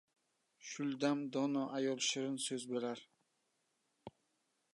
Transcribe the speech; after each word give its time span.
Shul 0.69 0.95
dam 1.03 1.19
dono 1.35 1.65
ayol, 1.81 2.01
shirin 2.07 2.41
so‘z 2.47 2.67
bo‘lar 2.73 3.05